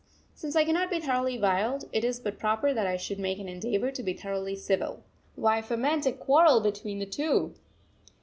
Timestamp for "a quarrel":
6.07-6.59